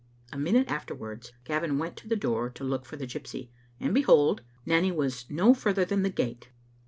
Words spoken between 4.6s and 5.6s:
Nanny was SO